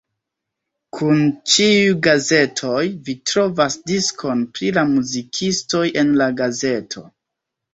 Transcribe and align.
Kun 0.99 1.19
ĉiuj 1.55 1.91
gazetoj, 2.07 2.79
vi 3.09 3.15
trovas 3.33 3.77
diskon 3.93 4.41
pri 4.57 4.73
la 4.79 4.87
muzikistoj 4.95 5.85
en 6.05 6.19
la 6.23 6.33
gazeto. 6.43 7.07